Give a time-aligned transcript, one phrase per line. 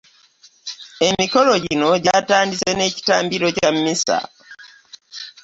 [1.07, 4.17] Emikolo gino gyatandise n'ekitambiro Kya mmisa